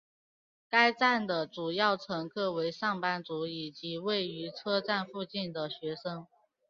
[0.67, 6.25] 该站的主要乘客为上班族以及位于车站附近的的学生。